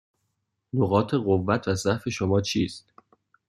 نقاط 0.73 1.13
قوت 1.15 1.67
و 1.67 1.73
ضعف 1.73 2.09
شما 2.09 2.41
چیست؟ 2.41 2.93